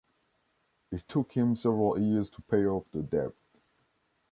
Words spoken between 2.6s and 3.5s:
off the debt.